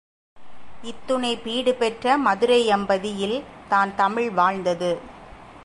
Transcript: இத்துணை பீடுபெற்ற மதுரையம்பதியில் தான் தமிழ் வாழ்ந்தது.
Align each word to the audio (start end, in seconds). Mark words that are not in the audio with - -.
இத்துணை 0.83 1.37
பீடுபெற்ற 1.37 2.17
மதுரையம்பதியில் 2.17 3.43
தான் 3.69 3.95
தமிழ் 3.95 4.29
வாழ்ந்தது. 4.29 4.91